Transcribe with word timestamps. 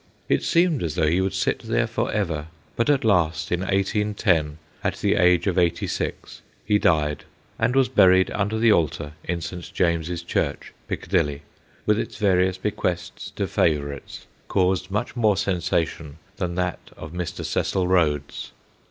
It 0.27 0.41
seemed 0.41 0.81
as 0.81 0.95
though 0.95 1.05
he 1.05 1.21
would 1.21 1.35
sit 1.35 1.59
there 1.59 1.85
for 1.85 2.11
ever; 2.11 2.47
but 2.75 2.89
at 2.89 3.03
last, 3.03 3.51
in 3.51 3.59
1810, 3.59 4.57
at 4.83 4.95
the 4.95 5.13
age 5.13 5.45
of 5.45 5.59
eighty 5.59 5.85
six, 5.85 6.41
he 6.65 6.79
died, 6.79 7.23
and 7.59 7.75
was 7.75 7.87
buried 7.87 8.31
under 8.31 8.57
the 8.57 8.71
altar 8.71 9.11
in 9.25 9.41
St. 9.41 9.71
James's 9.75 10.23
Church, 10.23 10.73
Piccadilly, 10.87 11.43
and 11.43 11.43
his 11.43 11.85
will, 11.85 11.85
with 11.85 11.99
its 11.99 12.17
various 12.17 12.57
bequests 12.57 13.29
to 13.35 13.45
favourites, 13.45 14.25
caused 14.47 14.89
much 14.89 15.15
more 15.15 15.37
sensation 15.37 16.17
than 16.37 16.55
that 16.55 16.79
of 16.97 17.13
Mr. 17.13 17.45
Cecil 17.45 17.87
Rhodes. 17.87 18.53